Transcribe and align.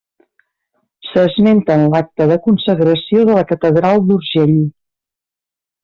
S'esmenta 1.09 1.75
en 1.81 1.85
l'acta 1.95 2.27
de 2.33 2.39
consagració 2.47 3.29
de 3.31 3.39
la 3.41 3.47
catedral 3.53 4.05
d'Urgell. 4.11 4.59